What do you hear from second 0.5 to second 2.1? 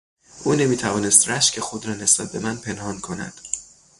نمیتوانست رشک خود را